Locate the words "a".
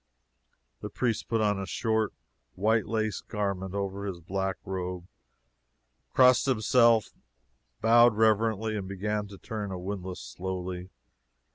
1.59-1.67, 9.71-9.77